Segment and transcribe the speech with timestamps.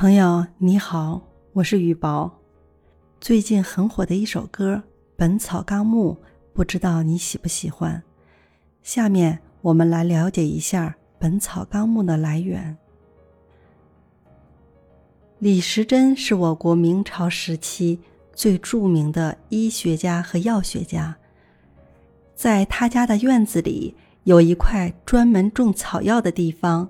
[0.00, 1.20] 朋友你好，
[1.54, 2.30] 我是雨宝。
[3.20, 4.76] 最近很火的一首歌
[5.16, 6.16] 《本草纲目》，
[6.54, 8.00] 不知道你喜不喜欢？
[8.80, 12.76] 下面我们来了解一下《本草纲目》的来源。
[15.40, 17.98] 李时珍是我国明朝时期
[18.32, 21.16] 最著名的医学家和药学家，
[22.36, 26.88] 在他家的院子里有一块专门种草药的地方，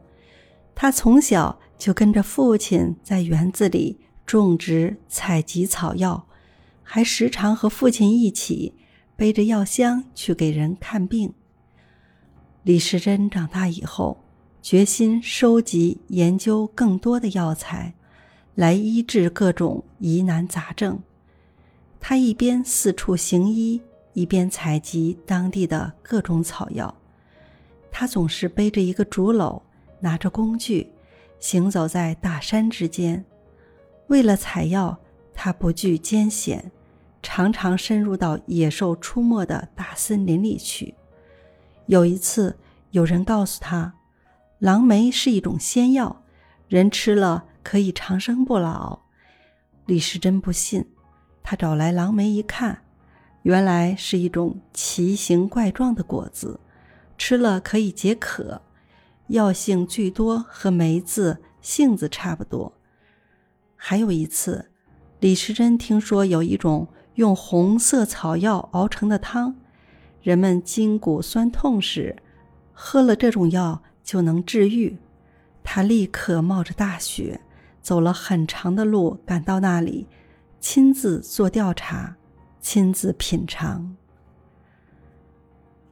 [0.74, 1.58] 他从小。
[1.78, 6.26] 就跟着父亲在园子里种植、采集草药，
[6.82, 8.74] 还时常和父亲一起
[9.16, 11.32] 背着药箱去给人看病。
[12.64, 14.24] 李时珍长大以后，
[14.60, 17.94] 决心收集、研究更多的药材，
[18.56, 20.98] 来医治各种疑难杂症。
[22.00, 23.80] 他一边四处行医，
[24.12, 26.94] 一边采集当地的各种草药。
[27.90, 29.62] 他总是背着一个竹篓，
[30.00, 30.88] 拿着工具。
[31.38, 33.24] 行走在大山之间，
[34.08, 34.98] 为了采药，
[35.32, 36.70] 他不惧艰险，
[37.22, 40.94] 常常深入到野兽出没的大森林里去。
[41.86, 42.56] 有一次，
[42.90, 43.94] 有人告诉他，
[44.58, 46.22] 狼梅是一种仙药，
[46.68, 49.00] 人吃了可以长生不老。
[49.86, 50.84] 李时珍不信，
[51.42, 52.82] 他找来狼梅一看，
[53.42, 56.60] 原来是一种奇形怪状的果子，
[57.16, 58.60] 吃了可以解渴。
[59.28, 62.72] 药性最多和梅子性子差不多。
[63.76, 64.70] 还有一次，
[65.20, 69.56] 李时珍听说有一种用红色草药熬成的汤，
[70.22, 72.16] 人们筋骨酸痛时
[72.72, 74.98] 喝了这种药就能治愈。
[75.62, 77.40] 他立刻冒着大雪，
[77.82, 80.06] 走了很长的路赶到那里，
[80.58, 82.16] 亲自做调查，
[82.60, 83.94] 亲自品尝。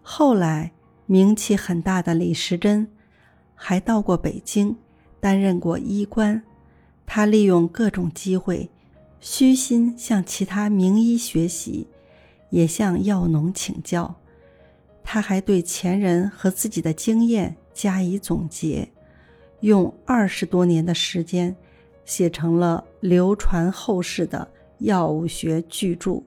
[0.01, 0.73] 后来，
[1.05, 2.91] 名气很大的李时珍。
[3.57, 4.77] 还到过北京，
[5.19, 6.41] 担任过医官。
[7.05, 8.71] 他利用各种机会，
[9.19, 11.89] 虚心向其他名医学习，
[12.51, 14.15] 也向药农请教。
[15.03, 18.89] 他还对前人和自己的经验加以总结，
[19.61, 21.57] 用二十多年的时间，
[22.05, 24.47] 写成了流传后世的
[24.79, 26.11] 药物学巨著《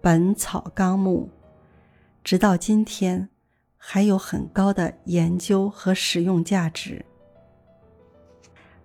[0.00, 1.30] 本草纲目》。
[2.24, 3.28] 直到今天。
[3.76, 7.04] 还有很高的研究和使用价值。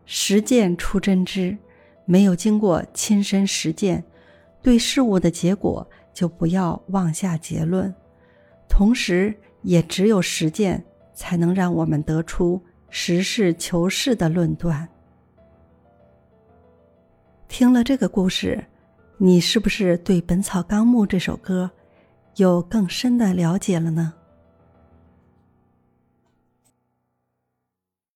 [0.05, 1.57] 实践出真知，
[2.05, 4.03] 没有经过亲身实践，
[4.61, 7.93] 对事物的结果就不要妄下结论。
[8.67, 14.87] 同时，也只有实践，才能让我们得出实事求是的论断。
[17.47, 18.63] 听了这个故事，
[19.17, 21.69] 你是不是对《本草纲目》这首歌
[22.35, 24.13] 有更深的了解了呢？